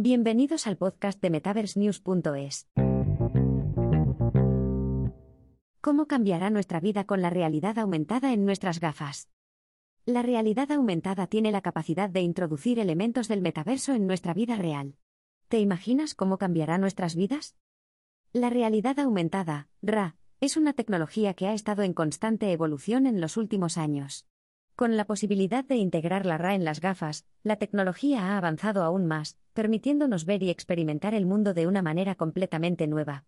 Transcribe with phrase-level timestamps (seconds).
[0.00, 2.68] Bienvenidos al podcast de MetaverseNews.es.
[5.80, 9.28] ¿Cómo cambiará nuestra vida con la realidad aumentada en nuestras gafas?
[10.06, 14.94] La realidad aumentada tiene la capacidad de introducir elementos del metaverso en nuestra vida real.
[15.48, 17.56] ¿Te imaginas cómo cambiará nuestras vidas?
[18.32, 23.36] La realidad aumentada, RA, es una tecnología que ha estado en constante evolución en los
[23.36, 24.28] últimos años.
[24.78, 29.06] Con la posibilidad de integrar la RA en las gafas, la tecnología ha avanzado aún
[29.06, 33.24] más, permitiéndonos ver y experimentar el mundo de una manera completamente nueva.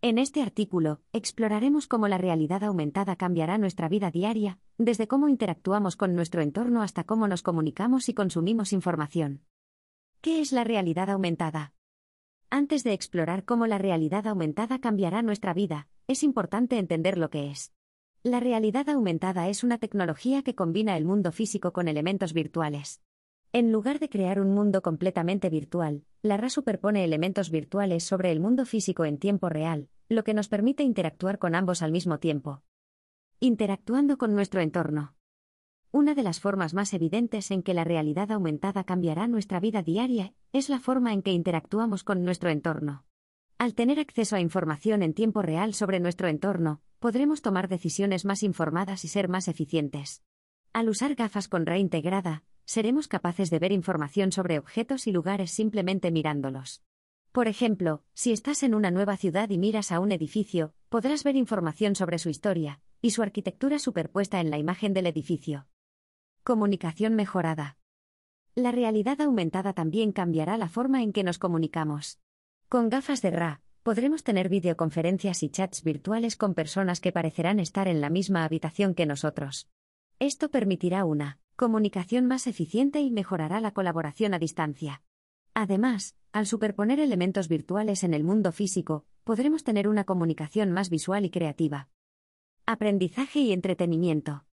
[0.00, 5.96] En este artículo, exploraremos cómo la realidad aumentada cambiará nuestra vida diaria, desde cómo interactuamos
[5.96, 9.42] con nuestro entorno hasta cómo nos comunicamos y consumimos información.
[10.20, 11.74] ¿Qué es la realidad aumentada?
[12.48, 17.50] Antes de explorar cómo la realidad aumentada cambiará nuestra vida, es importante entender lo que
[17.50, 17.72] es.
[18.24, 23.02] La realidad aumentada es una tecnología que combina el mundo físico con elementos virtuales.
[23.52, 28.38] En lugar de crear un mundo completamente virtual, la RA superpone elementos virtuales sobre el
[28.38, 32.62] mundo físico en tiempo real, lo que nos permite interactuar con ambos al mismo tiempo.
[33.40, 35.16] Interactuando con nuestro entorno.
[35.90, 40.32] Una de las formas más evidentes en que la realidad aumentada cambiará nuestra vida diaria
[40.52, 43.04] es la forma en que interactuamos con nuestro entorno.
[43.58, 48.44] Al tener acceso a información en tiempo real sobre nuestro entorno, podremos tomar decisiones más
[48.44, 50.22] informadas y ser más eficientes.
[50.72, 55.50] Al usar gafas con RA integrada, seremos capaces de ver información sobre objetos y lugares
[55.50, 56.80] simplemente mirándolos.
[57.32, 61.34] Por ejemplo, si estás en una nueva ciudad y miras a un edificio, podrás ver
[61.34, 65.66] información sobre su historia y su arquitectura superpuesta en la imagen del edificio.
[66.44, 67.78] Comunicación mejorada.
[68.54, 72.20] La realidad aumentada también cambiará la forma en que nos comunicamos.
[72.68, 77.88] Con gafas de RA, podremos tener videoconferencias y chats virtuales con personas que parecerán estar
[77.88, 79.68] en la misma habitación que nosotros.
[80.18, 85.02] Esto permitirá una comunicación más eficiente y mejorará la colaboración a distancia.
[85.54, 91.24] Además, al superponer elementos virtuales en el mundo físico, podremos tener una comunicación más visual
[91.24, 91.88] y creativa.
[92.66, 94.44] Aprendizaje y entretenimiento.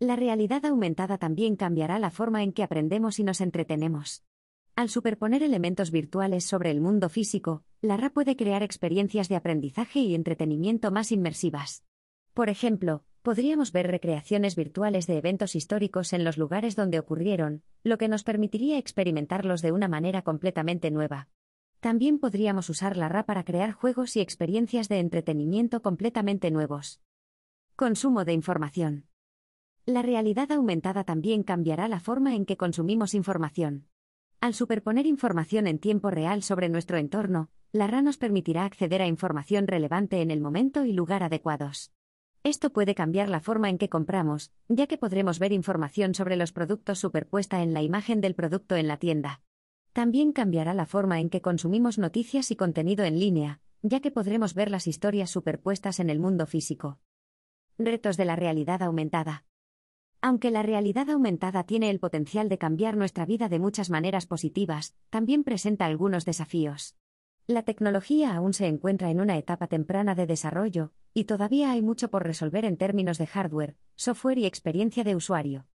[0.00, 4.24] La realidad aumentada también cambiará la forma en que aprendemos y nos entretenemos.
[4.78, 9.98] Al superponer elementos virtuales sobre el mundo físico, la RA puede crear experiencias de aprendizaje
[9.98, 11.82] y entretenimiento más inmersivas.
[12.32, 17.98] Por ejemplo, podríamos ver recreaciones virtuales de eventos históricos en los lugares donde ocurrieron, lo
[17.98, 21.28] que nos permitiría experimentarlos de una manera completamente nueva.
[21.80, 27.00] También podríamos usar la RA para crear juegos y experiencias de entretenimiento completamente nuevos.
[27.74, 29.08] Consumo de información.
[29.86, 33.88] La realidad aumentada también cambiará la forma en que consumimos información.
[34.40, 39.08] Al superponer información en tiempo real sobre nuestro entorno, la RA nos permitirá acceder a
[39.08, 41.90] información relevante en el momento y lugar adecuados.
[42.44, 46.52] Esto puede cambiar la forma en que compramos, ya que podremos ver información sobre los
[46.52, 49.42] productos superpuesta en la imagen del producto en la tienda.
[49.92, 54.54] También cambiará la forma en que consumimos noticias y contenido en línea, ya que podremos
[54.54, 57.00] ver las historias superpuestas en el mundo físico.
[57.76, 59.47] Retos de la realidad aumentada.
[60.20, 64.96] Aunque la realidad aumentada tiene el potencial de cambiar nuestra vida de muchas maneras positivas,
[65.10, 66.96] también presenta algunos desafíos.
[67.46, 72.10] La tecnología aún se encuentra en una etapa temprana de desarrollo, y todavía hay mucho
[72.10, 75.66] por resolver en términos de hardware, software y experiencia de usuario.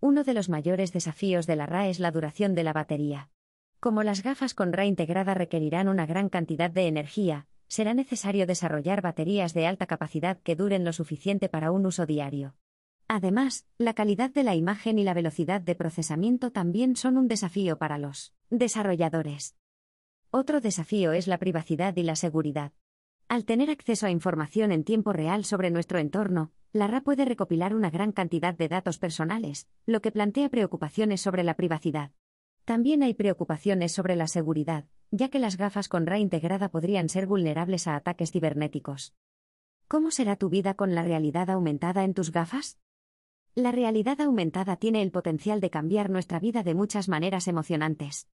[0.00, 3.28] Uno de los mayores desafíos de la RA es la duración de la batería.
[3.80, 9.02] Como las gafas con RA integrada requerirán una gran cantidad de energía, será necesario desarrollar
[9.02, 12.54] baterías de alta capacidad que duren lo suficiente para un uso diario.
[13.14, 17.78] Además, la calidad de la imagen y la velocidad de procesamiento también son un desafío
[17.78, 19.54] para los desarrolladores.
[20.32, 22.72] Otro desafío es la privacidad y la seguridad.
[23.28, 27.72] Al tener acceso a información en tiempo real sobre nuestro entorno, la RA puede recopilar
[27.72, 32.10] una gran cantidad de datos personales, lo que plantea preocupaciones sobre la privacidad.
[32.64, 37.28] También hay preocupaciones sobre la seguridad, ya que las gafas con RA integrada podrían ser
[37.28, 39.14] vulnerables a ataques cibernéticos.
[39.86, 42.80] ¿Cómo será tu vida con la realidad aumentada en tus gafas?
[43.56, 48.26] La realidad aumentada tiene el potencial de cambiar nuestra vida de muchas maneras emocionantes.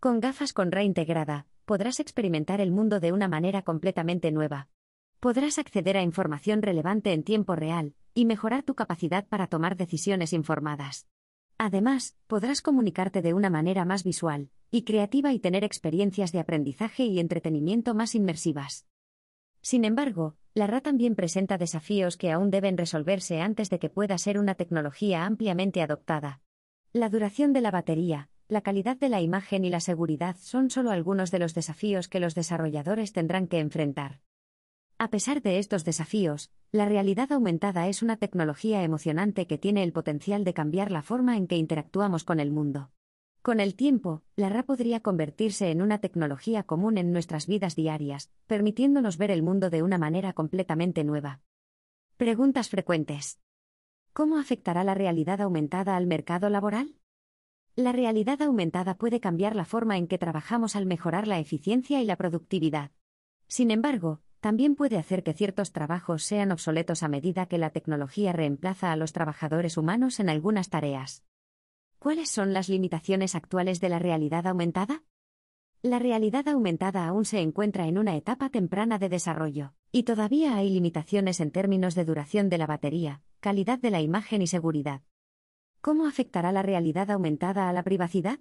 [0.00, 4.68] Con gafas con RA integrada, podrás experimentar el mundo de una manera completamente nueva.
[5.18, 10.34] Podrás acceder a información relevante en tiempo real, y mejorar tu capacidad para tomar decisiones
[10.34, 11.06] informadas.
[11.56, 17.04] Además, podrás comunicarte de una manera más visual y creativa y tener experiencias de aprendizaje
[17.04, 18.86] y entretenimiento más inmersivas.
[19.62, 24.16] Sin embargo, la RA también presenta desafíos que aún deben resolverse antes de que pueda
[24.16, 26.40] ser una tecnología ampliamente adoptada.
[26.94, 30.92] La duración de la batería, la calidad de la imagen y la seguridad son solo
[30.92, 34.22] algunos de los desafíos que los desarrolladores tendrán que enfrentar.
[34.96, 39.92] A pesar de estos desafíos, la realidad aumentada es una tecnología emocionante que tiene el
[39.92, 42.88] potencial de cambiar la forma en que interactuamos con el mundo.
[43.46, 48.28] Con el tiempo, la RA podría convertirse en una tecnología común en nuestras vidas diarias,
[48.48, 51.42] permitiéndonos ver el mundo de una manera completamente nueva.
[52.16, 53.38] Preguntas frecuentes.
[54.12, 56.96] ¿Cómo afectará la realidad aumentada al mercado laboral?
[57.76, 62.04] La realidad aumentada puede cambiar la forma en que trabajamos al mejorar la eficiencia y
[62.04, 62.90] la productividad.
[63.46, 68.32] Sin embargo, también puede hacer que ciertos trabajos sean obsoletos a medida que la tecnología
[68.32, 71.22] reemplaza a los trabajadores humanos en algunas tareas.
[72.06, 75.02] ¿Cuáles son las limitaciones actuales de la realidad aumentada?
[75.82, 80.70] La realidad aumentada aún se encuentra en una etapa temprana de desarrollo, y todavía hay
[80.70, 85.02] limitaciones en términos de duración de la batería, calidad de la imagen y seguridad.
[85.80, 88.38] ¿Cómo afectará la realidad aumentada a la privacidad?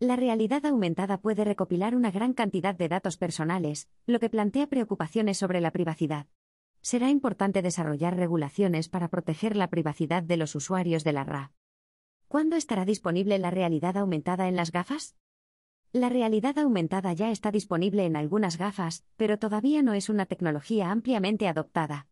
[0.00, 5.38] La realidad aumentada puede recopilar una gran cantidad de datos personales, lo que plantea preocupaciones
[5.38, 6.26] sobre la privacidad.
[6.80, 11.52] Será importante desarrollar regulaciones para proteger la privacidad de los usuarios de la RA.
[12.32, 15.18] ¿Cuándo estará disponible la realidad aumentada en las gafas?
[15.92, 20.90] La realidad aumentada ya está disponible en algunas gafas, pero todavía no es una tecnología
[20.90, 22.08] ampliamente adoptada.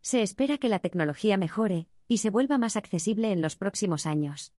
[0.00, 4.54] Se espera que la tecnología mejore y se vuelva más accesible en los próximos años.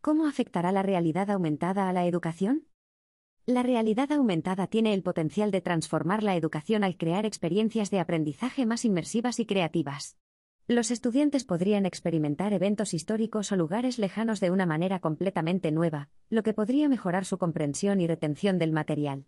[0.00, 2.68] ¿Cómo afectará la realidad aumentada a la educación?
[3.44, 8.64] La realidad aumentada tiene el potencial de transformar la educación al crear experiencias de aprendizaje
[8.64, 10.16] más inmersivas y creativas.
[10.70, 16.42] Los estudiantes podrían experimentar eventos históricos o lugares lejanos de una manera completamente nueva, lo
[16.42, 19.24] que podría mejorar su comprensión y retención del material.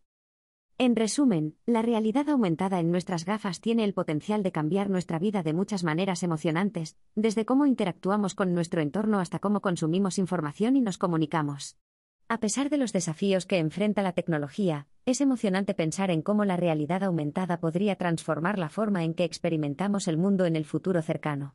[0.77, 5.43] En resumen, la realidad aumentada en nuestras gafas tiene el potencial de cambiar nuestra vida
[5.43, 10.83] de muchas maneras emocionantes, desde cómo interactuamos con nuestro entorno hasta cómo consumimos información y
[10.83, 11.79] nos comunicamos.
[12.29, 16.57] A pesar de los desafíos que enfrenta la tecnología, es emocionante pensar en cómo la
[16.57, 21.55] realidad aumentada podría transformar la forma en que experimentamos el mundo en el futuro cercano.